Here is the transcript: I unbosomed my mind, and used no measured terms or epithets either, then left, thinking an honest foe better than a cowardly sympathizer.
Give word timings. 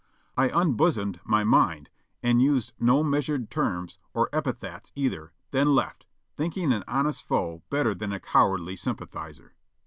I 0.35 0.49
unbosomed 0.49 1.19
my 1.23 1.43
mind, 1.43 1.91
and 2.23 2.41
used 2.41 2.73
no 2.79 3.03
measured 3.03 3.51
terms 3.51 3.99
or 4.15 4.31
epithets 4.33 4.91
either, 4.95 5.31
then 5.51 5.75
left, 5.75 6.07
thinking 6.35 6.73
an 6.73 6.83
honest 6.87 7.23
foe 7.23 7.61
better 7.69 7.93
than 7.93 8.11
a 8.11 8.19
cowardly 8.19 8.75
sympathizer. 8.75 9.53